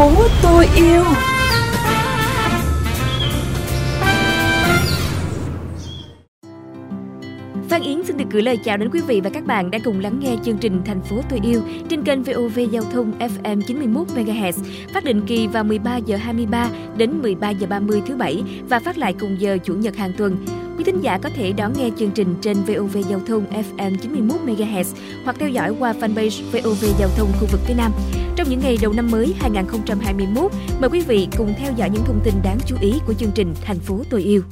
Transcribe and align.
phố 0.00 0.12
tôi 0.42 0.66
yêu 0.76 1.02
Phan 7.68 7.82
Yến 7.82 8.02
xin 8.04 8.16
được 8.16 8.24
gửi 8.30 8.42
lời 8.42 8.56
chào 8.56 8.76
đến 8.76 8.90
quý 8.92 9.00
vị 9.00 9.20
và 9.24 9.30
các 9.30 9.46
bạn 9.46 9.70
đang 9.70 9.80
cùng 9.84 10.00
lắng 10.00 10.20
nghe 10.20 10.36
chương 10.44 10.58
trình 10.58 10.82
Thành 10.84 11.02
phố 11.02 11.20
tôi 11.28 11.40
yêu 11.42 11.62
trên 11.88 12.02
kênh 12.02 12.22
VOV 12.22 12.58
Giao 12.70 12.82
thông 12.92 13.12
FM 13.18 13.60
91 13.66 14.06
MHz, 14.16 14.52
phát 14.94 15.04
định 15.04 15.26
kỳ 15.26 15.46
vào 15.46 15.64
13 15.64 15.96
giờ 15.96 16.16
23 16.16 16.68
đến 16.96 17.10
13 17.22 17.50
giờ 17.50 17.66
30 17.66 18.02
thứ 18.06 18.16
bảy 18.16 18.42
và 18.68 18.78
phát 18.78 18.98
lại 18.98 19.14
cùng 19.20 19.40
giờ 19.40 19.58
chủ 19.64 19.74
nhật 19.74 19.96
hàng 19.96 20.12
tuần. 20.18 20.36
Quý 20.80 20.84
thính 20.84 21.00
giả 21.00 21.18
có 21.18 21.30
thể 21.34 21.52
đón 21.52 21.72
nghe 21.78 21.90
chương 21.98 22.10
trình 22.10 22.34
trên 22.42 22.56
VOV 22.56 22.96
Giao 23.10 23.20
thông 23.26 23.44
FM 23.50 23.96
91 24.02 24.40
MHz 24.46 24.84
hoặc 25.24 25.36
theo 25.38 25.48
dõi 25.48 25.74
qua 25.78 25.94
fanpage 26.00 26.42
VOV 26.52 26.84
Giao 26.98 27.08
thông 27.16 27.28
khu 27.40 27.46
vực 27.52 27.60
phía 27.64 27.74
Nam. 27.74 27.92
Trong 28.36 28.48
những 28.50 28.60
ngày 28.60 28.78
đầu 28.82 28.92
năm 28.92 29.10
mới 29.10 29.34
2021, 29.40 30.52
mời 30.80 30.90
quý 30.90 31.00
vị 31.00 31.28
cùng 31.38 31.54
theo 31.58 31.72
dõi 31.76 31.90
những 31.90 32.02
thông 32.04 32.20
tin 32.24 32.34
đáng 32.44 32.58
chú 32.66 32.76
ý 32.80 33.00
của 33.06 33.14
chương 33.14 33.30
trình 33.34 33.54
Thành 33.64 33.78
phố 33.78 34.00
tôi 34.10 34.22
yêu. 34.22 34.42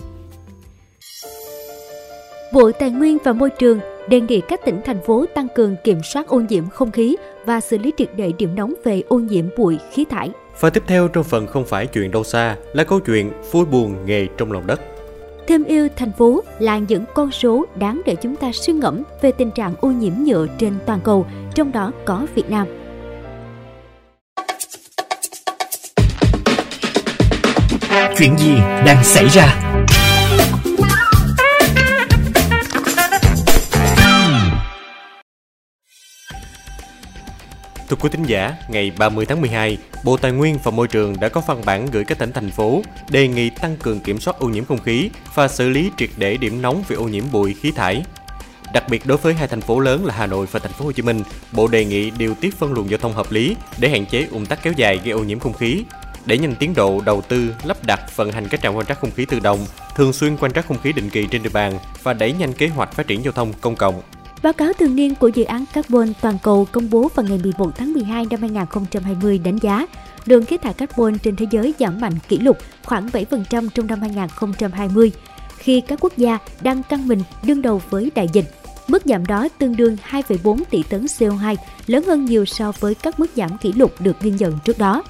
Bộ 2.52 2.70
Tài 2.78 2.90
nguyên 2.90 3.18
và 3.24 3.32
Môi 3.32 3.50
trường 3.50 3.80
đề 4.08 4.20
nghị 4.20 4.40
các 4.48 4.60
tỉnh 4.64 4.80
thành 4.84 5.00
phố 5.06 5.26
tăng 5.34 5.48
cường 5.54 5.76
kiểm 5.84 5.98
soát 6.02 6.26
ô 6.26 6.40
nhiễm 6.40 6.68
không 6.68 6.90
khí 6.90 7.16
và 7.44 7.60
xử 7.60 7.78
lý 7.78 7.92
triệt 7.96 8.08
để 8.16 8.32
điểm 8.38 8.54
nóng 8.54 8.74
về 8.84 9.02
ô 9.08 9.18
nhiễm 9.18 9.44
bụi 9.56 9.78
khí 9.92 10.04
thải. 10.10 10.30
Và 10.60 10.70
tiếp 10.70 10.82
theo 10.86 11.08
trong 11.08 11.24
phần 11.24 11.46
không 11.46 11.64
phải 11.64 11.86
chuyện 11.86 12.10
đâu 12.10 12.24
xa 12.24 12.56
là 12.72 12.84
câu 12.84 13.00
chuyện 13.00 13.30
vui 13.52 13.64
buồn 13.64 14.06
nghề 14.06 14.26
trong 14.36 14.52
lòng 14.52 14.66
đất. 14.66 14.80
Thêm 15.48 15.64
yêu 15.64 15.88
thành 15.96 16.12
phố 16.12 16.42
là 16.58 16.78
những 16.78 17.04
con 17.14 17.32
số 17.32 17.64
đáng 17.78 18.02
để 18.06 18.16
chúng 18.22 18.36
ta 18.36 18.50
suy 18.52 18.72
ngẫm 18.72 19.02
về 19.22 19.32
tình 19.32 19.50
trạng 19.50 19.74
ô 19.80 19.88
nhiễm 19.88 20.12
nhựa 20.18 20.46
trên 20.58 20.74
toàn 20.86 21.00
cầu, 21.04 21.26
trong 21.54 21.72
đó 21.72 21.92
có 22.04 22.26
Việt 22.34 22.50
Nam. 22.50 22.66
Chuyện 28.18 28.38
gì 28.38 28.54
đang 28.86 29.04
xảy 29.04 29.26
ra? 29.28 29.57
Thưa 37.88 37.96
quý 38.00 38.08
thính 38.12 38.24
giả, 38.24 38.56
ngày 38.68 38.92
30 38.98 39.26
tháng 39.26 39.40
12, 39.40 39.78
Bộ 40.04 40.16
Tài 40.16 40.32
nguyên 40.32 40.58
và 40.62 40.70
Môi 40.70 40.88
trường 40.88 41.20
đã 41.20 41.28
có 41.28 41.42
văn 41.46 41.62
bản 41.64 41.86
gửi 41.92 42.04
các 42.04 42.18
tỉnh 42.18 42.32
thành 42.32 42.50
phố 42.50 42.82
đề 43.10 43.28
nghị 43.28 43.50
tăng 43.50 43.76
cường 43.76 44.00
kiểm 44.00 44.20
soát 44.20 44.38
ô 44.38 44.48
nhiễm 44.48 44.64
không 44.64 44.78
khí 44.78 45.10
và 45.34 45.48
xử 45.48 45.68
lý 45.68 45.90
triệt 45.96 46.10
để 46.16 46.36
điểm 46.36 46.62
nóng 46.62 46.82
về 46.88 46.96
ô 46.96 47.04
nhiễm 47.04 47.24
bụi 47.32 47.54
khí 47.60 47.70
thải. 47.70 48.04
Đặc 48.72 48.88
biệt 48.88 49.06
đối 49.06 49.18
với 49.18 49.34
hai 49.34 49.48
thành 49.48 49.60
phố 49.60 49.80
lớn 49.80 50.06
là 50.06 50.14
Hà 50.14 50.26
Nội 50.26 50.46
và 50.50 50.60
thành 50.60 50.72
phố 50.72 50.84
Hồ 50.84 50.92
Chí 50.92 51.02
Minh, 51.02 51.22
Bộ 51.52 51.68
đề 51.68 51.84
nghị 51.84 52.10
điều 52.10 52.34
tiết 52.34 52.58
phân 52.58 52.72
luồng 52.72 52.90
giao 52.90 52.98
thông 52.98 53.12
hợp 53.12 53.32
lý 53.32 53.56
để 53.78 53.88
hạn 53.88 54.06
chế 54.06 54.26
ùn 54.30 54.46
tắc 54.46 54.62
kéo 54.62 54.72
dài 54.76 55.00
gây 55.04 55.10
ô 55.10 55.20
nhiễm 55.20 55.38
không 55.38 55.54
khí, 55.54 55.84
để 56.24 56.38
nhanh 56.38 56.54
tiến 56.54 56.74
độ 56.74 57.00
đầu 57.00 57.20
tư 57.20 57.54
lắp 57.64 57.76
đặt 57.86 58.16
vận 58.16 58.32
hành 58.32 58.48
các 58.48 58.60
trạm 58.62 58.74
quan 58.74 58.86
trắc 58.86 59.00
không 59.00 59.10
khí 59.10 59.24
tự 59.24 59.40
động, 59.40 59.66
thường 59.96 60.12
xuyên 60.12 60.36
quan 60.36 60.52
trắc 60.52 60.66
không 60.66 60.78
khí 60.82 60.92
định 60.92 61.10
kỳ 61.10 61.26
trên 61.30 61.42
địa 61.42 61.50
bàn 61.52 61.78
và 62.02 62.12
đẩy 62.12 62.32
nhanh 62.32 62.52
kế 62.52 62.68
hoạch 62.68 62.92
phát 62.92 63.06
triển 63.06 63.24
giao 63.24 63.32
thông 63.32 63.52
công 63.60 63.76
cộng. 63.76 64.02
Báo 64.42 64.52
cáo 64.52 64.72
thường 64.72 64.96
niên 64.96 65.14
của 65.14 65.28
dự 65.28 65.44
án 65.44 65.64
carbon 65.72 66.12
toàn 66.20 66.38
cầu 66.42 66.66
công 66.72 66.90
bố 66.90 67.10
vào 67.14 67.26
ngày 67.26 67.38
11 67.42 67.70
tháng 67.76 67.92
12 67.92 68.26
năm 68.30 68.40
2020 68.40 69.38
đánh 69.38 69.58
giá 69.62 69.86
lượng 70.24 70.44
khí 70.44 70.56
thải 70.58 70.74
carbon 70.74 71.18
trên 71.18 71.36
thế 71.36 71.46
giới 71.50 71.74
giảm 71.78 72.00
mạnh 72.00 72.14
kỷ 72.28 72.38
lục 72.38 72.58
khoảng 72.84 73.08
7% 73.08 73.68
trong 73.74 73.86
năm 73.86 74.00
2020 74.00 75.12
khi 75.58 75.80
các 75.80 75.98
quốc 76.02 76.12
gia 76.16 76.38
đang 76.60 76.82
căng 76.82 77.08
mình 77.08 77.22
đương 77.42 77.62
đầu 77.62 77.82
với 77.90 78.10
đại 78.14 78.28
dịch. 78.32 78.54
Mức 78.88 79.02
giảm 79.04 79.26
đó 79.26 79.48
tương 79.58 79.76
đương 79.76 79.96
2,4 80.10 80.58
tỷ 80.70 80.82
tấn 80.82 81.04
CO2, 81.04 81.56
lớn 81.86 82.04
hơn 82.06 82.24
nhiều 82.24 82.44
so 82.44 82.72
với 82.80 82.94
các 82.94 83.20
mức 83.20 83.30
giảm 83.36 83.58
kỷ 83.58 83.72
lục 83.72 83.92
được 84.00 84.20
ghi 84.20 84.30
nhận 84.30 84.58
trước 84.64 84.78
đó. 84.78 85.02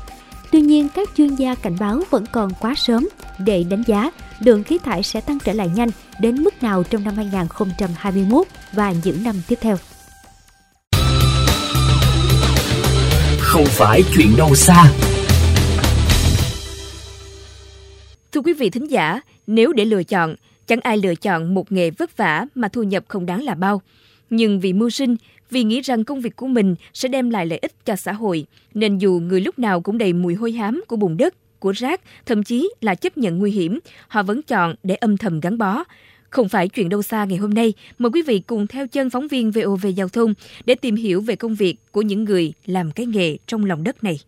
Tuy 0.52 0.60
nhiên, 0.60 0.88
các 0.94 1.08
chuyên 1.16 1.34
gia 1.34 1.54
cảnh 1.54 1.76
báo 1.80 2.02
vẫn 2.10 2.24
còn 2.32 2.50
quá 2.60 2.74
sớm 2.76 3.08
để 3.38 3.64
đánh 3.70 3.82
giá 3.86 4.10
lượng 4.40 4.64
khí 4.64 4.78
thải 4.78 5.02
sẽ 5.02 5.20
tăng 5.20 5.38
trở 5.44 5.52
lại 5.52 5.70
nhanh 5.76 5.88
đến 6.20 6.42
mức 6.42 6.62
nào 6.62 6.82
trong 6.82 7.04
năm 7.04 7.14
2021 7.14 8.46
và 8.72 8.94
những 9.04 9.22
năm 9.22 9.34
tiếp 9.48 9.58
theo. 9.60 9.76
Không 13.38 13.64
phải 13.66 14.02
chuyện 14.16 14.36
đâu 14.36 14.54
xa. 14.54 14.92
Thưa 18.32 18.40
quý 18.40 18.52
vị 18.52 18.70
thính 18.70 18.90
giả, 18.90 19.20
nếu 19.46 19.72
để 19.72 19.84
lựa 19.84 20.02
chọn, 20.02 20.34
chẳng 20.66 20.80
ai 20.80 20.96
lựa 20.96 21.14
chọn 21.14 21.54
một 21.54 21.72
nghề 21.72 21.90
vất 21.90 22.16
vả 22.16 22.46
mà 22.54 22.68
thu 22.68 22.82
nhập 22.82 23.04
không 23.08 23.26
đáng 23.26 23.42
là 23.42 23.54
bao. 23.54 23.82
Nhưng 24.30 24.60
vì 24.60 24.72
mưu 24.72 24.90
sinh, 24.90 25.16
vì 25.50 25.64
nghĩ 25.64 25.80
rằng 25.80 26.04
công 26.04 26.20
việc 26.20 26.36
của 26.36 26.46
mình 26.46 26.74
sẽ 26.94 27.08
đem 27.08 27.30
lại 27.30 27.46
lợi 27.46 27.58
ích 27.58 27.72
cho 27.84 27.96
xã 27.96 28.12
hội, 28.12 28.46
nên 28.74 28.98
dù 28.98 29.20
người 29.20 29.40
lúc 29.40 29.58
nào 29.58 29.80
cũng 29.80 29.98
đầy 29.98 30.12
mùi 30.12 30.34
hôi 30.34 30.52
hám 30.52 30.82
của 30.88 30.96
bùn 30.96 31.16
đất, 31.16 31.34
của 31.60 31.72
rác, 31.72 32.00
thậm 32.26 32.42
chí 32.42 32.70
là 32.80 32.94
chấp 32.94 33.18
nhận 33.18 33.38
nguy 33.38 33.50
hiểm, 33.50 33.78
họ 34.08 34.22
vẫn 34.22 34.42
chọn 34.42 34.74
để 34.82 34.94
âm 34.94 35.16
thầm 35.16 35.40
gắn 35.40 35.58
bó. 35.58 35.84
Không 36.30 36.48
phải 36.48 36.68
chuyện 36.68 36.88
đâu 36.88 37.02
xa 37.02 37.24
ngày 37.24 37.38
hôm 37.38 37.54
nay, 37.54 37.72
mời 37.98 38.10
quý 38.10 38.22
vị 38.22 38.40
cùng 38.46 38.66
theo 38.66 38.86
chân 38.86 39.10
phóng 39.10 39.28
viên 39.28 39.50
VOV 39.50 39.86
Giao 39.96 40.08
thông 40.08 40.34
để 40.64 40.74
tìm 40.74 40.96
hiểu 40.96 41.20
về 41.20 41.36
công 41.36 41.54
việc 41.54 41.76
của 41.92 42.02
những 42.02 42.24
người 42.24 42.52
làm 42.66 42.90
cái 42.90 43.06
nghề 43.06 43.36
trong 43.46 43.64
lòng 43.64 43.84
đất 43.84 44.04
này. 44.04 44.18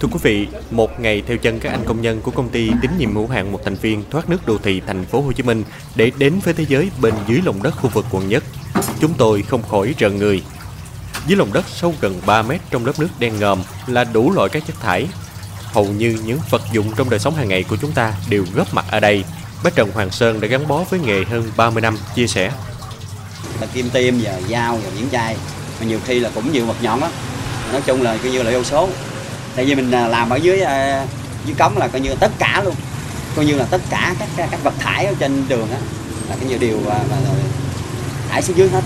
Thưa 0.00 0.08
quý 0.12 0.18
vị, 0.22 0.48
một 0.70 1.00
ngày 1.00 1.22
theo 1.26 1.36
chân 1.36 1.60
các 1.60 1.70
anh 1.70 1.84
công 1.84 2.02
nhân 2.02 2.20
của 2.20 2.30
công 2.30 2.48
ty 2.48 2.70
tín 2.82 2.90
nhiệm 2.98 3.14
hữu 3.14 3.26
hạn 3.26 3.52
một 3.52 3.60
thành 3.64 3.74
viên 3.74 4.04
thoát 4.10 4.28
nước 4.28 4.46
đô 4.46 4.58
thị 4.58 4.82
thành 4.86 5.04
phố 5.04 5.20
Hồ 5.20 5.32
Chí 5.32 5.42
Minh 5.42 5.64
để 5.94 6.10
đến 6.18 6.40
với 6.44 6.54
thế 6.54 6.64
giới 6.68 6.90
bên 7.00 7.14
dưới 7.28 7.40
lòng 7.44 7.62
đất 7.62 7.74
khu 7.76 7.90
vực 7.90 8.06
quận 8.10 8.28
nhất, 8.28 8.44
chúng 9.00 9.14
tôi 9.14 9.42
không 9.42 9.62
khỏi 9.62 9.94
rợn 9.98 10.18
người. 10.18 10.42
Dưới 11.26 11.36
lòng 11.36 11.52
đất 11.52 11.64
sâu 11.68 11.94
gần 12.00 12.20
3 12.26 12.42
mét 12.42 12.60
trong 12.70 12.86
lớp 12.86 12.92
nước 12.98 13.08
đen 13.18 13.32
ngòm 13.40 13.62
là 13.86 14.04
đủ 14.04 14.32
loại 14.32 14.48
các 14.48 14.66
chất 14.66 14.80
thải. 14.80 15.08
Hầu 15.62 15.84
như 15.84 16.18
những 16.24 16.38
vật 16.50 16.62
dụng 16.72 16.92
trong 16.96 17.10
đời 17.10 17.20
sống 17.20 17.34
hàng 17.34 17.48
ngày 17.48 17.62
của 17.62 17.76
chúng 17.76 17.92
ta 17.92 18.14
đều 18.28 18.44
góp 18.54 18.74
mặt 18.74 18.84
ở 18.90 19.00
đây. 19.00 19.24
Bác 19.64 19.74
Trần 19.74 19.90
Hoàng 19.92 20.10
Sơn 20.10 20.40
đã 20.40 20.48
gắn 20.48 20.68
bó 20.68 20.84
với 20.90 21.00
nghề 21.00 21.24
hơn 21.24 21.50
30 21.56 21.82
năm, 21.82 21.96
chia 22.14 22.26
sẻ. 22.26 22.52
Là 23.60 23.66
kim 23.66 23.90
tiêm 23.90 24.14
và 24.22 24.40
dao 24.50 24.76
và 24.76 24.90
những 24.96 25.10
chai, 25.10 25.36
mà 25.80 25.86
nhiều 25.86 25.98
khi 26.04 26.20
là 26.20 26.30
cũng 26.34 26.52
nhiều 26.52 26.66
vật 26.66 26.76
nhọn 26.82 27.00
lắm. 27.00 27.10
Nói 27.72 27.82
chung 27.86 28.02
là 28.02 28.16
coi 28.22 28.32
như 28.32 28.42
là 28.42 28.50
vô 28.50 28.62
số 28.64 28.88
tại 29.56 29.64
vì 29.64 29.74
mình 29.74 29.90
à, 29.90 30.08
làm 30.08 30.30
ở 30.30 30.36
dưới 30.36 30.60
à, 30.60 31.06
dưới 31.46 31.54
cống 31.58 31.78
là 31.78 31.88
coi 31.88 32.00
như 32.00 32.10
là 32.10 32.16
tất 32.20 32.30
cả 32.38 32.62
luôn 32.64 32.74
coi 33.36 33.44
như 33.44 33.56
là 33.56 33.64
tất 33.70 33.80
cả 33.90 34.14
các 34.18 34.28
các, 34.50 34.62
vật 34.62 34.74
thải 34.78 35.06
ở 35.06 35.14
trên 35.18 35.48
đường 35.48 35.70
á 35.70 35.78
là 36.28 36.36
cái 36.36 36.48
nhiều 36.48 36.58
điều 36.58 36.78
và, 36.78 37.04
mà 37.10 37.16
thải 38.30 38.42
xuống 38.42 38.56
dưới 38.56 38.68
hết 38.68 38.80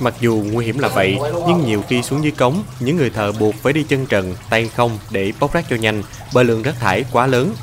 Mặc 0.00 0.14
dù 0.20 0.44
nguy 0.52 0.66
hiểm 0.66 0.78
là 0.78 0.88
vậy, 0.88 1.18
nhưng 1.48 1.66
nhiều 1.66 1.84
khi 1.88 2.02
xuống 2.02 2.22
dưới 2.22 2.32
cống, 2.32 2.62
những 2.80 2.96
người 2.96 3.10
thợ 3.10 3.32
buộc 3.32 3.54
phải 3.54 3.72
đi 3.72 3.82
chân 3.82 4.06
trần, 4.06 4.34
tay 4.50 4.70
không 4.76 4.98
để 5.10 5.32
bóc 5.40 5.52
rác 5.52 5.64
cho 5.70 5.76
nhanh, 5.76 6.02
bởi 6.32 6.44
lượng 6.44 6.62
rác 6.62 6.74
thải 6.80 7.04
quá 7.12 7.26
lớn. 7.26 7.54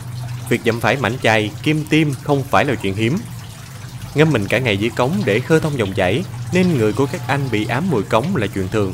Việc 0.50 0.64
dẫm 0.64 0.80
phải 0.80 0.96
mảnh 0.96 1.14
chai, 1.24 1.52
kim 1.64 1.86
tim 1.90 2.14
không 2.24 2.44
phải 2.44 2.66
là 2.66 2.76
chuyện 2.76 2.96
hiếm. 2.96 3.18
Ngâm 4.16 4.32
mình 4.32 4.48
cả 4.48 4.60
ngày 4.60 4.78
dưới 4.78 4.90
cống 4.90 5.12
để 5.26 5.40
khơi 5.40 5.60
thông 5.60 5.78
dòng 5.78 5.94
chảy, 5.94 6.24
nên 6.54 6.78
người 6.78 6.94
của 6.94 7.06
các 7.06 7.22
anh 7.28 7.42
bị 7.52 7.66
ám 7.66 7.90
mùi 7.90 8.04
cống 8.04 8.36
là 8.36 8.48
chuyện 8.48 8.68
thường. 8.68 8.94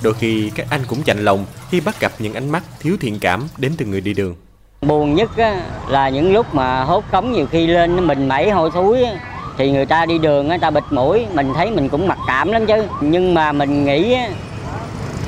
Đôi 0.00 0.14
khi 0.14 0.50
các 0.54 0.66
anh 0.70 0.80
cũng 0.86 1.02
chạnh 1.02 1.24
lòng 1.24 1.46
khi 1.70 1.80
bắt 1.80 2.00
gặp 2.00 2.12
những 2.18 2.34
ánh 2.34 2.50
mắt 2.50 2.62
thiếu 2.80 2.96
thiện 3.00 3.18
cảm 3.20 3.48
đến 3.56 3.72
từ 3.78 3.86
người 3.86 4.00
đi 4.00 4.14
đường. 4.14 4.34
Buồn 4.82 5.14
nhất 5.14 5.36
á, 5.36 5.60
là 5.88 6.08
những 6.08 6.32
lúc 6.32 6.54
mà 6.54 6.84
hốt 6.84 7.04
cống 7.12 7.32
nhiều 7.32 7.46
khi 7.46 7.66
lên 7.66 8.06
mình 8.06 8.28
mẩy 8.28 8.50
hôi 8.50 8.70
thối 8.74 9.04
á, 9.04 9.12
thì 9.58 9.70
người 9.70 9.86
ta 9.86 10.06
đi 10.06 10.18
đường 10.18 10.48
người 10.48 10.58
ta 10.58 10.70
bịt 10.70 10.84
mũi 10.90 11.26
mình 11.34 11.52
thấy 11.54 11.70
mình 11.70 11.88
cũng 11.88 12.08
mặc 12.08 12.18
cảm 12.26 12.52
lắm 12.52 12.66
chứ 12.66 12.86
nhưng 13.00 13.34
mà 13.34 13.52
mình 13.52 13.84
nghĩ 13.84 14.16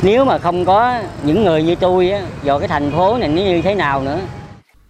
nếu 0.03 0.25
mà 0.25 0.39
không 0.39 0.65
có 0.65 1.01
những 1.23 1.45
người 1.45 1.63
như 1.63 1.75
tôi 1.75 2.11
á, 2.11 2.21
vào 2.43 2.59
cái 2.59 2.69
thành 2.69 2.93
phố 2.93 3.19
này 3.19 3.29
nó 3.29 3.43
như 3.43 3.63
thế 3.63 3.75
nào 3.75 4.03
nữa 4.03 4.21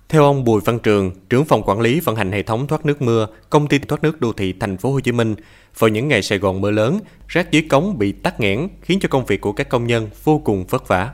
theo 0.09 0.23
ông 0.23 0.45
Bùi 0.45 0.61
Văn 0.65 0.79
Trường, 0.83 1.11
trưởng 1.31 1.45
phòng 1.45 1.63
quản 1.67 1.81
lý 1.81 2.01
vận 2.01 2.17
hành 2.17 2.33
hệ 2.33 2.43
thống 2.43 2.67
thoát 2.69 2.87
nước 2.87 3.03
mưa, 3.03 3.27
công 3.51 3.67
ty 3.67 3.79
thoát 3.79 4.03
nước 4.03 4.21
đô 4.21 4.33
thị 4.33 4.55
thành 4.61 4.77
phố 4.77 4.93
Hồ 4.93 5.01
Chí 5.01 5.13
Minh, 5.13 5.35
vào 5.79 5.89
những 5.89 6.09
ngày 6.09 6.23
Sài 6.23 6.39
Gòn 6.39 6.61
mưa 6.61 6.71
lớn, 6.71 6.99
rác 7.29 7.51
dưới 7.51 7.63
cống 7.71 7.99
bị 7.99 8.13
tắc 8.13 8.41
nghẽn 8.41 8.59
khiến 8.81 8.99
cho 9.01 9.09
công 9.13 9.25
việc 9.25 9.41
của 9.41 9.53
các 9.53 9.69
công 9.71 9.87
nhân 9.87 10.07
vô 10.25 10.41
cùng 10.45 10.65
vất 10.71 10.89
vả. 10.89 11.11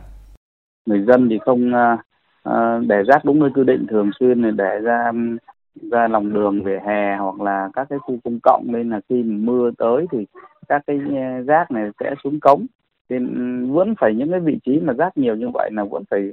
Người 0.86 1.04
dân 1.06 1.28
thì 1.30 1.38
không 1.44 1.74
à, 1.74 1.98
à, 2.42 2.80
để 2.86 2.96
rác 3.06 3.24
đúng 3.24 3.40
nơi 3.40 3.50
quy 3.54 3.64
định 3.64 3.86
thường 3.90 4.10
xuyên 4.20 4.56
để 4.56 4.78
ra 4.82 5.12
ra 5.90 6.08
lòng 6.08 6.34
đường 6.34 6.62
về 6.62 6.78
hè 6.86 7.16
hoặc 7.16 7.40
là 7.40 7.68
các 7.74 7.86
cái 7.90 7.98
khu 7.98 8.18
công 8.24 8.38
cộng 8.42 8.64
nên 8.72 8.90
là 8.90 9.00
khi 9.08 9.22
mưa 9.22 9.70
tới 9.78 10.06
thì 10.12 10.18
các 10.68 10.82
cái 10.86 10.98
à, 11.16 11.40
rác 11.46 11.70
này 11.70 11.90
sẽ 12.00 12.14
xuống 12.24 12.40
cống 12.40 12.66
nên 13.08 13.72
vẫn 13.72 13.94
phải 14.00 14.14
những 14.14 14.30
cái 14.30 14.40
vị 14.40 14.58
trí 14.64 14.80
mà 14.80 14.92
rác 14.92 15.18
nhiều 15.18 15.36
như 15.36 15.46
vậy 15.54 15.70
là 15.72 15.84
vẫn 15.84 16.02
phải 16.10 16.32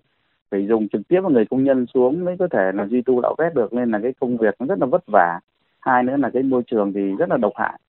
phải 0.52 0.68
dùng 0.70 0.88
trực 0.94 1.02
tiếp 1.08 1.22
người 1.32 1.46
công 1.50 1.64
nhân 1.64 1.86
xuống 1.94 2.26
mới 2.26 2.36
có 2.40 2.48
thể 2.52 2.72
là 2.74 2.86
duy 2.90 3.02
tu 3.06 3.22
đạo 3.22 3.36
vét 3.38 3.54
được. 3.54 3.74
Nên 3.74 3.92
là 3.92 4.00
cái 4.04 4.14
công 4.20 4.38
việc 4.38 4.56
nó 4.60 4.66
rất 4.66 4.80
là 4.80 4.86
vất 4.86 5.04
vả. 5.08 5.40
Hai 5.80 6.04
nữa 6.04 6.18
là 6.18 6.30
cái 6.34 6.44
môi 6.44 6.62
trường 6.72 6.94
thì 6.94 7.02
rất 7.20 7.30
là 7.30 7.38
độc 7.38 7.54
hại. 7.56 7.80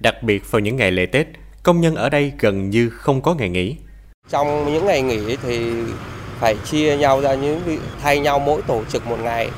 Đặc 0.00 0.14
biệt 0.22 0.42
vào 0.50 0.60
những 0.60 0.76
ngày 0.76 0.90
lễ 0.90 1.06
tết 1.06 1.26
công 1.62 1.80
nhân 1.80 1.94
ở 1.94 2.08
đây 2.08 2.32
gần 2.40 2.70
như 2.70 2.88
không 2.88 3.20
có 3.20 3.34
ngày 3.34 3.48
nghỉ. 3.48 3.76
Trong 4.28 4.72
những 4.72 4.86
ngày 4.86 5.02
nghỉ 5.02 5.36
thì 5.42 5.72
phải 6.38 6.56
chia 6.64 6.96
nhau 6.96 7.20
ra 7.20 7.34
những 7.34 7.60
thay 8.02 8.20
nhau 8.20 8.38
mỗi 8.38 8.62
tổ 8.66 8.84
trực 8.84 9.06
một 9.06 9.16
ngày. 9.22 9.48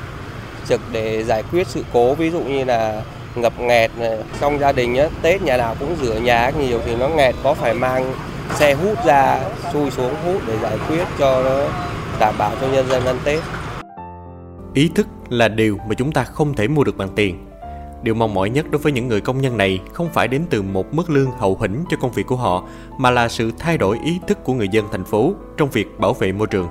Trực 0.66 0.80
để 0.92 1.22
giải 1.22 1.42
quyết 1.52 1.66
sự 1.66 1.84
cố 1.92 2.14
ví 2.14 2.30
dụ 2.30 2.40
như 2.40 2.64
là 2.64 3.02
ngập 3.36 3.52
nghẹt 3.60 3.90
trong 4.40 4.58
gia 4.58 4.72
đình 4.72 4.96
á, 4.96 5.08
Tết 5.22 5.42
nhà 5.42 5.56
nào 5.56 5.74
cũng 5.80 5.96
rửa 5.96 6.14
nhà 6.14 6.50
nhiều 6.50 6.78
thì 6.86 6.96
nó 6.96 7.08
nghẹt 7.08 7.34
có 7.42 7.54
phải 7.54 7.74
mang 7.74 8.12
xe 8.50 8.74
hút 8.74 9.06
ra 9.06 9.40
xui 9.72 9.90
xuống 9.90 10.14
hút 10.24 10.42
để 10.46 10.58
giải 10.62 10.78
quyết 10.88 11.04
cho 11.18 11.42
nó 11.42 11.68
đảm 12.20 12.34
bảo 12.38 12.50
cho 12.60 12.66
nhân 12.72 12.86
dân 12.88 13.06
ăn 13.06 13.16
Tết. 13.24 13.40
Ý 14.74 14.90
thức 14.94 15.06
là 15.28 15.48
điều 15.48 15.78
mà 15.88 15.94
chúng 15.94 16.12
ta 16.12 16.24
không 16.24 16.54
thể 16.54 16.68
mua 16.68 16.84
được 16.84 16.96
bằng 16.96 17.08
tiền. 17.16 17.46
Điều 18.02 18.14
mong 18.14 18.34
mỏi 18.34 18.50
nhất 18.50 18.66
đối 18.70 18.78
với 18.78 18.92
những 18.92 19.08
người 19.08 19.20
công 19.20 19.40
nhân 19.40 19.56
này 19.56 19.80
không 19.92 20.08
phải 20.12 20.28
đến 20.28 20.42
từ 20.50 20.62
một 20.62 20.94
mức 20.94 21.10
lương 21.10 21.30
hậu 21.30 21.58
hĩnh 21.60 21.84
cho 21.90 21.96
công 22.00 22.12
việc 22.12 22.26
của 22.26 22.36
họ, 22.36 22.62
mà 22.98 23.10
là 23.10 23.28
sự 23.28 23.52
thay 23.58 23.78
đổi 23.78 23.98
ý 24.04 24.20
thức 24.26 24.44
của 24.44 24.52
người 24.52 24.68
dân 24.68 24.84
thành 24.92 25.04
phố 25.04 25.32
trong 25.56 25.70
việc 25.70 26.00
bảo 26.00 26.12
vệ 26.12 26.32
môi 26.32 26.46
trường. 26.46 26.68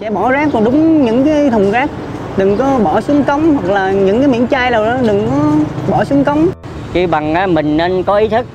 Sẽ 0.00 0.10
bỏ 0.10 0.32
rác 0.32 0.52
vào 0.52 0.64
đúng 0.64 1.04
những 1.04 1.24
cái 1.24 1.50
thùng 1.50 1.70
rác, 1.70 1.90
đừng 2.36 2.56
có 2.56 2.78
bỏ 2.78 3.00
xuống 3.00 3.24
cống 3.24 3.56
hoặc 3.56 3.74
là 3.74 3.92
những 3.92 4.18
cái 4.18 4.28
miệng 4.28 4.46
chai 4.48 4.70
nào 4.70 4.84
đó 4.84 4.96
đừng 5.06 5.28
có 5.30 5.52
bỏ 5.90 6.04
xuống 6.04 6.24
cống. 6.24 6.48
Chỉ 6.92 7.06
bằng 7.06 7.54
mình 7.54 7.76
nên 7.76 8.02
có 8.02 8.16
ý 8.16 8.28
thức 8.28 8.46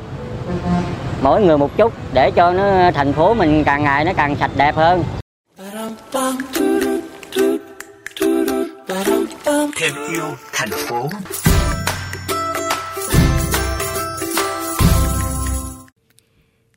mỗi 1.22 1.42
người 1.42 1.58
một 1.58 1.78
chút 1.78 1.94
để 2.14 2.32
cho 2.32 2.54
nó 2.54 2.92
thành 2.92 3.14
phố 3.14 3.34
mình 3.34 3.64
càng 3.64 3.84
ngày 3.84 4.06
nó 4.06 4.12
càng 4.18 4.36
sạch 4.36 4.52
đẹp 4.58 4.76
hơn. 4.76 5.04
Thêm 6.12 6.32
yêu 10.12 10.24
thành 10.54 10.70
phố. 10.70 11.10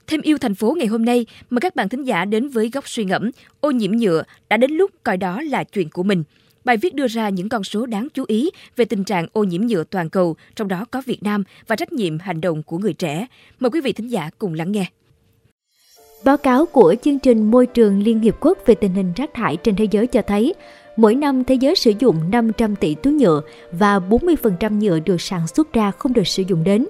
Thêm 0.06 0.20
yêu 0.22 0.38
thành 0.38 0.54
phố 0.54 0.74
ngày 0.78 0.86
hôm 0.86 1.04
nay, 1.04 1.26
mời 1.50 1.60
các 1.60 1.76
bạn 1.76 1.88
thính 1.88 2.04
giả 2.04 2.24
đến 2.24 2.48
với 2.48 2.70
góc 2.72 2.88
suy 2.88 3.04
ngẫm 3.04 3.30
ô 3.60 3.70
nhiễm 3.70 3.92
nhựa 3.92 4.22
đã 4.48 4.56
đến 4.56 4.70
lúc 4.70 4.90
coi 5.02 5.16
đó 5.16 5.42
là 5.42 5.64
chuyện 5.64 5.90
của 5.90 6.02
mình. 6.02 6.24
Bài 6.64 6.76
viết 6.76 6.94
đưa 6.94 7.08
ra 7.08 7.28
những 7.28 7.48
con 7.48 7.64
số 7.64 7.86
đáng 7.86 8.08
chú 8.14 8.24
ý 8.28 8.50
về 8.76 8.84
tình 8.84 9.04
trạng 9.04 9.26
ô 9.32 9.44
nhiễm 9.44 9.66
nhựa 9.66 9.84
toàn 9.84 10.10
cầu, 10.10 10.36
trong 10.56 10.68
đó 10.68 10.84
có 10.90 11.02
Việt 11.06 11.22
Nam 11.22 11.44
và 11.66 11.76
trách 11.76 11.92
nhiệm 11.92 12.18
hành 12.18 12.40
động 12.40 12.62
của 12.62 12.78
người 12.78 12.92
trẻ. 12.92 13.26
Mời 13.60 13.70
quý 13.70 13.80
vị 13.80 13.92
thính 13.92 14.08
giả 14.08 14.30
cùng 14.38 14.54
lắng 14.54 14.72
nghe. 14.72 14.86
Báo 16.24 16.36
cáo 16.36 16.66
của 16.66 16.94
chương 17.02 17.18
trình 17.18 17.50
Môi 17.50 17.66
trường 17.66 18.02
Liên 18.02 18.20
Hiệp 18.20 18.36
Quốc 18.40 18.58
về 18.66 18.74
tình 18.74 18.94
hình 18.94 19.12
rác 19.16 19.34
thải 19.34 19.56
trên 19.56 19.76
thế 19.76 19.86
giới 19.90 20.06
cho 20.06 20.22
thấy, 20.22 20.54
mỗi 20.96 21.14
năm 21.14 21.44
thế 21.44 21.54
giới 21.54 21.74
sử 21.74 21.92
dụng 21.98 22.30
500 22.30 22.76
tỷ 22.76 22.94
túi 22.94 23.12
nhựa 23.12 23.42
và 23.72 23.98
40% 23.98 24.78
nhựa 24.78 24.98
được 24.98 25.20
sản 25.20 25.46
xuất 25.46 25.72
ra 25.72 25.90
không 25.90 26.12
được 26.12 26.26
sử 26.26 26.42
dụng 26.42 26.64
đến. 26.64 26.86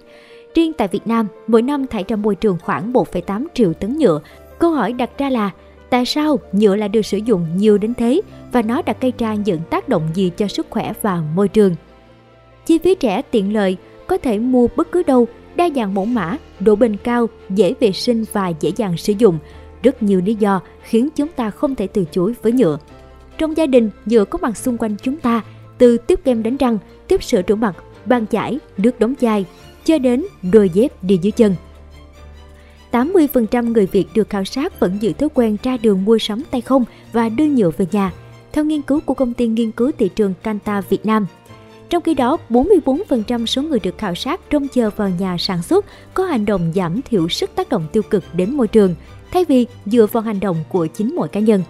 Riêng 0.54 0.72
tại 0.72 0.88
Việt 0.88 1.06
Nam, 1.06 1.26
mỗi 1.46 1.62
năm 1.62 1.86
thải 1.86 2.04
ra 2.08 2.16
môi 2.16 2.34
trường 2.34 2.58
khoảng 2.62 2.92
1,8 2.92 3.46
triệu 3.54 3.72
tấn 3.72 3.98
nhựa. 3.98 4.20
Câu 4.58 4.70
hỏi 4.70 4.92
đặt 4.92 5.10
ra 5.18 5.30
là 5.30 5.50
tại 5.90 6.04
sao 6.04 6.38
nhựa 6.52 6.76
lại 6.76 6.88
được 6.88 7.02
sử 7.02 7.18
dụng 7.18 7.46
nhiều 7.56 7.78
đến 7.78 7.94
thế 7.94 8.20
và 8.52 8.62
nó 8.62 8.82
đã 8.82 8.94
gây 9.00 9.12
ra 9.18 9.34
những 9.34 9.60
tác 9.70 9.88
động 9.88 10.08
gì 10.14 10.30
cho 10.36 10.48
sức 10.48 10.66
khỏe 10.70 10.92
và 11.02 11.22
môi 11.34 11.48
trường? 11.48 11.74
Chi 12.66 12.78
phí 12.78 12.96
rẻ 13.00 13.22
tiện 13.22 13.52
lợi, 13.52 13.76
có 14.06 14.18
thể 14.18 14.38
mua 14.38 14.68
bất 14.76 14.92
cứ 14.92 15.02
đâu, 15.02 15.26
đa 15.56 15.68
dạng 15.76 15.94
mẫu 15.94 16.04
mã, 16.04 16.36
độ 16.60 16.74
bền 16.76 16.96
cao, 16.96 17.28
dễ 17.50 17.74
vệ 17.80 17.92
sinh 17.92 18.24
và 18.32 18.48
dễ 18.48 18.72
dàng 18.76 18.96
sử 18.96 19.12
dụng. 19.18 19.38
Rất 19.82 20.02
nhiều 20.02 20.20
lý 20.20 20.34
do 20.34 20.60
khiến 20.82 21.08
chúng 21.16 21.28
ta 21.28 21.50
không 21.50 21.74
thể 21.74 21.86
từ 21.86 22.04
chối 22.10 22.34
với 22.42 22.52
nhựa. 22.52 22.78
Trong 23.38 23.56
gia 23.56 23.66
đình, 23.66 23.90
nhựa 24.06 24.24
có 24.24 24.38
mặt 24.42 24.56
xung 24.56 24.76
quanh 24.78 24.96
chúng 25.02 25.16
ta, 25.16 25.42
từ 25.78 25.98
tiếp 25.98 26.20
kem 26.24 26.42
đánh 26.42 26.56
răng, 26.56 26.78
tiếp 27.08 27.22
sữa 27.22 27.42
rửa 27.48 27.54
mặt, 27.54 27.76
bàn 28.04 28.26
chải, 28.30 28.58
nước 28.76 29.00
đóng 29.00 29.14
chai, 29.20 29.44
cho 29.84 29.98
đến 29.98 30.24
đôi 30.52 30.68
dép 30.68 31.04
đi 31.04 31.18
dưới 31.22 31.30
chân. 31.30 31.54
80% 32.92 33.72
người 33.72 33.86
Việt 33.86 34.06
được 34.14 34.28
khảo 34.28 34.44
sát 34.44 34.80
vẫn 34.80 34.98
giữ 35.00 35.12
thói 35.12 35.28
quen 35.34 35.56
ra 35.62 35.76
đường 35.76 36.04
mua 36.04 36.18
sắm 36.18 36.42
tay 36.50 36.60
không 36.60 36.84
và 37.12 37.28
đưa 37.28 37.44
nhựa 37.44 37.70
về 37.70 37.86
nhà, 37.92 38.12
theo 38.52 38.64
nghiên 38.64 38.82
cứu 38.82 39.00
của 39.00 39.14
công 39.14 39.34
ty 39.34 39.46
nghiên 39.46 39.70
cứu 39.70 39.90
thị 39.98 40.08
trường 40.08 40.34
Canta 40.42 40.80
Việt 40.80 41.06
Nam. 41.06 41.26
Trong 41.90 42.02
khi 42.02 42.14
đó, 42.14 42.36
44% 42.50 43.46
số 43.46 43.62
người 43.62 43.80
được 43.80 43.98
khảo 43.98 44.14
sát 44.14 44.40
trông 44.50 44.68
chờ 44.68 44.90
vào 44.96 45.08
nhà 45.08 45.36
sản 45.38 45.62
xuất 45.62 45.86
có 46.14 46.24
hành 46.24 46.44
động 46.44 46.72
giảm 46.74 47.02
thiểu 47.02 47.28
sức 47.28 47.50
tác 47.54 47.68
động 47.68 47.86
tiêu 47.92 48.02
cực 48.02 48.24
đến 48.32 48.54
môi 48.54 48.68
trường, 48.68 48.94
thay 49.32 49.44
vì 49.44 49.66
dựa 49.86 50.06
vào 50.12 50.22
hành 50.22 50.40
động 50.40 50.56
của 50.68 50.86
chính 50.86 51.16
mỗi 51.16 51.28
cá 51.28 51.40
nhân. 51.40 51.62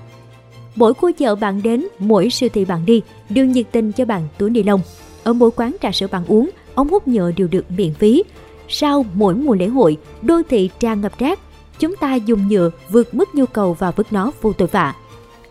Mỗi 0.75 0.94
khu 0.94 1.12
chợ 1.12 1.34
bạn 1.34 1.62
đến, 1.62 1.87
mỗi 1.99 2.31
siêu 2.31 2.49
thị 2.52 2.64
bạn 2.64 2.87
đi 2.87 3.02
đều 3.28 3.46
nhiệt 3.46 3.67
tình 3.72 3.93
cho 3.93 4.05
bạn 4.05 4.28
túi 4.38 4.50
ni 4.50 4.62
lông. 4.62 4.81
Ở 5.25 5.32
mỗi 5.32 5.50
quán 5.50 5.76
trà 5.82 5.93
sữa 5.93 6.06
bạn 6.11 6.26
uống, 6.26 6.50
ống 6.75 6.88
hút 6.88 7.08
nhựa 7.08 7.31
đều 7.37 7.49
được 7.49 7.70
miễn 7.70 7.94
phí. 7.94 8.23
Sau 8.69 9.05
mỗi 9.14 9.34
mùa 9.34 9.55
lễ 9.55 9.66
hội, 9.66 9.96
đô 10.23 10.43
thị 10.49 10.70
tràn 10.81 11.00
ngập 11.00 11.19
rác, 11.19 11.38
chúng 11.78 11.96
ta 11.96 12.14
dùng 12.14 12.49
nhựa 12.49 12.70
vượt 12.90 13.14
mức 13.14 13.34
nhu 13.34 13.46
cầu 13.46 13.76
và 13.78 13.90
vứt 13.90 14.12
nó 14.12 14.32
vô 14.43 14.52
tội 14.52 14.69
vạ. 14.69 14.94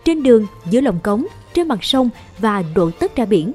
Trên 0.06 0.24
đường, 0.24 0.45
giữa 0.69 0.81
lòng 0.81 1.00
cống, 1.04 1.25
trên 1.54 1.68
mặt 1.68 1.83
sông 1.83 2.10
và 2.39 2.63
đổ 2.75 2.92
tất 3.00 3.15
ra 3.15 3.25
biển. 3.25 3.51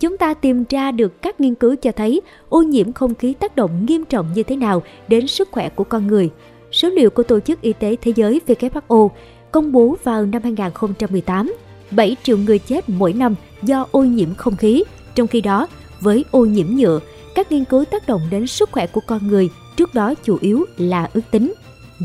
Chúng 0.00 0.18
ta 0.18 0.34
tìm 0.34 0.64
ra 0.70 0.90
được 0.90 1.22
các 1.22 1.40
nghiên 1.40 1.54
cứu 1.54 1.76
cho 1.76 1.92
thấy 1.92 2.20
ô 2.48 2.62
nhiễm 2.62 2.92
không 2.92 3.14
khí 3.14 3.32
tác 3.32 3.56
động 3.56 3.86
nghiêm 3.86 4.04
trọng 4.04 4.26
như 4.34 4.42
thế 4.42 4.56
nào 4.56 4.82
đến 5.08 5.26
sức 5.26 5.48
khỏe 5.50 5.68
của 5.68 5.84
con 5.84 6.06
người. 6.06 6.30
Số 6.72 6.88
liệu 6.88 7.10
của 7.10 7.22
Tổ 7.22 7.40
chức 7.40 7.60
Y 7.60 7.72
tế 7.72 7.96
Thế 8.02 8.12
giới 8.16 8.40
WHO 8.46 9.08
công 9.52 9.72
bố 9.72 9.96
vào 10.04 10.26
năm 10.26 10.42
2018, 10.42 11.54
7 11.90 12.16
triệu 12.22 12.36
người 12.36 12.58
chết 12.58 12.88
mỗi 12.88 13.12
năm 13.12 13.34
do 13.62 13.86
ô 13.90 14.04
nhiễm 14.04 14.34
không 14.34 14.56
khí. 14.56 14.84
Trong 15.14 15.26
khi 15.26 15.40
đó, 15.40 15.66
với 16.00 16.24
ô 16.30 16.44
nhiễm 16.44 16.66
nhựa, 16.76 17.00
các 17.34 17.52
nghiên 17.52 17.64
cứu 17.64 17.84
tác 17.84 18.06
động 18.06 18.20
đến 18.30 18.46
sức 18.46 18.70
khỏe 18.72 18.86
của 18.86 19.00
con 19.06 19.28
người 19.28 19.50
trước 19.76 19.94
đó 19.94 20.14
chủ 20.14 20.38
yếu 20.40 20.64
là 20.76 21.08
ước 21.12 21.22
tính. 21.30 21.52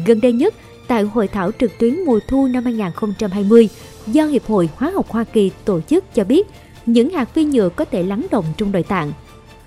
Gần 0.05 0.21
đây 0.21 0.31
nhất, 0.31 0.53
tại 0.87 1.03
hội 1.03 1.27
thảo 1.27 1.51
trực 1.59 1.71
tuyến 1.79 2.05
mùa 2.05 2.19
thu 2.27 2.47
năm 2.47 2.63
2020 2.63 3.69
do 4.07 4.25
Hiệp 4.25 4.45
hội 4.45 4.69
Hóa 4.75 4.91
học 4.95 5.09
Hoa 5.09 5.23
Kỳ 5.23 5.51
tổ 5.65 5.81
chức 5.81 6.03
cho 6.13 6.23
biết 6.23 6.47
những 6.85 7.09
hạt 7.09 7.35
vi 7.35 7.45
nhựa 7.45 7.69
có 7.69 7.85
thể 7.85 8.03
lắng 8.03 8.27
động 8.31 8.45
trong 8.57 8.71
nội 8.71 8.83
tạng. 8.83 9.11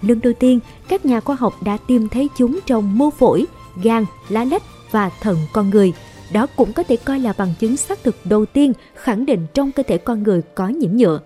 Lần 0.02 0.20
đầu 0.20 0.32
tiên, 0.32 0.60
các 0.88 1.06
nhà 1.06 1.20
khoa 1.20 1.36
học 1.36 1.54
đã 1.64 1.78
tìm 1.86 2.08
thấy 2.08 2.28
chúng 2.36 2.58
trong 2.66 2.98
mô 2.98 3.10
phổi, 3.10 3.46
gan, 3.82 4.04
lá 4.28 4.44
lách 4.44 4.62
và 4.90 5.10
thận 5.20 5.36
con 5.52 5.70
người. 5.70 5.92
Đó 6.32 6.46
cũng 6.56 6.72
có 6.72 6.82
thể 6.82 6.96
coi 6.96 7.20
là 7.20 7.32
bằng 7.38 7.54
chứng 7.58 7.76
xác 7.76 8.02
thực 8.02 8.16
đầu 8.24 8.46
tiên 8.46 8.72
khẳng 8.94 9.26
định 9.26 9.46
trong 9.54 9.72
cơ 9.72 9.82
thể 9.82 9.98
con 9.98 10.22
người 10.22 10.42
có 10.54 10.68
nhiễm 10.68 10.90
nhựa. 10.92 11.20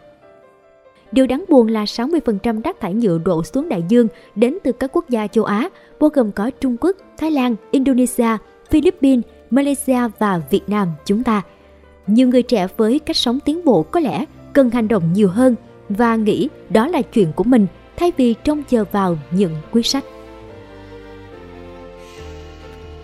Điều 1.13 1.27
đáng 1.27 1.45
buồn 1.49 1.67
là 1.67 1.85
60% 1.85 2.63
rác 2.63 2.81
thải 2.81 2.95
nhựa 2.95 3.19
đổ 3.19 3.45
xuống 3.45 3.69
đại 3.69 3.85
dương 3.89 4.09
đến 4.35 4.59
từ 4.65 4.73
các 4.73 4.91
quốc 4.93 5.09
gia 5.09 5.27
châu 5.27 5.45
Á, 5.45 5.69
bao 6.01 6.11
gồm 6.11 6.33
có 6.33 6.51
Trung 6.61 6.77
Quốc, 6.81 6.97
Thái 7.19 7.31
Lan, 7.31 7.57
Indonesia, 7.71 8.37
Philippines, 8.71 9.25
Malaysia 9.51 10.01
và 10.19 10.41
Việt 10.51 10.69
Nam 10.69 10.89
chúng 11.07 11.23
ta. 11.23 11.43
Nhiều 12.07 12.29
người 12.29 12.43
trẻ 12.43 12.67
với 12.77 12.99
cách 12.99 13.17
sống 13.17 13.41
tiến 13.41 13.65
bộ 13.65 13.83
có 13.83 14.01
lẽ 14.01 14.25
cần 14.53 14.71
hành 14.71 14.89
động 14.89 15.13
nhiều 15.13 15.29
hơn 15.29 15.55
và 15.95 16.17
nghĩ 16.17 16.49
đó 16.71 16.89
là 16.89 17.03
chuyện 17.03 17.33
của 17.33 17.45
mình 17.45 17.67
thay 17.97 18.13
vì 18.17 18.35
trông 18.45 18.63
chờ 18.63 18.85
vào 18.93 19.19
những 19.31 19.55
quyết 19.71 19.87
sách. 19.87 20.05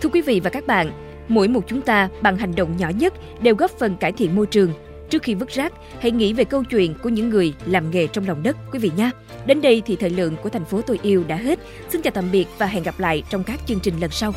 Thưa 0.01 0.09
quý 0.09 0.21
vị 0.21 0.39
và 0.43 0.49
các 0.49 0.67
bạn, 0.67 0.91
mỗi 1.27 1.47
một 1.47 1.63
chúng 1.67 1.81
ta 1.81 2.09
bằng 2.21 2.37
hành 2.37 2.55
động 2.55 2.77
nhỏ 2.77 2.89
nhất 2.89 3.13
đều 3.41 3.55
góp 3.55 3.71
phần 3.71 3.97
cải 3.97 4.11
thiện 4.11 4.35
môi 4.35 4.45
trường. 4.45 4.73
Trước 5.09 5.23
khi 5.23 5.35
vứt 5.35 5.49
rác, 5.49 5.73
hãy 5.99 6.11
nghĩ 6.11 6.33
về 6.33 6.43
câu 6.43 6.63
chuyện 6.63 6.95
của 7.03 7.09
những 7.09 7.29
người 7.29 7.53
làm 7.65 7.91
nghề 7.91 8.07
trong 8.07 8.27
lòng 8.27 8.43
đất 8.43 8.57
quý 8.71 8.79
vị 8.79 8.91
nha 8.95 9.11
Đến 9.45 9.61
đây 9.61 9.81
thì 9.85 9.95
thời 9.95 10.09
lượng 10.09 10.35
của 10.43 10.49
thành 10.49 10.65
phố 10.65 10.81
tôi 10.81 10.99
yêu 11.01 11.23
đã 11.27 11.35
hết. 11.35 11.59
Xin 11.89 12.01
chào 12.01 12.11
tạm 12.11 12.31
biệt 12.31 12.47
và 12.57 12.65
hẹn 12.65 12.83
gặp 12.83 12.99
lại 12.99 13.23
trong 13.29 13.43
các 13.43 13.59
chương 13.65 13.79
trình 13.79 13.99
lần 13.99 14.11
sau. 14.11 14.33